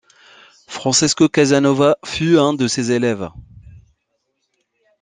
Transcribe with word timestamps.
Francesco 0.67 1.29
Casanova 1.29 1.95
fut 2.03 2.39
un 2.39 2.53
de 2.55 2.67
ses 2.67 2.89
élèves. 2.91 3.29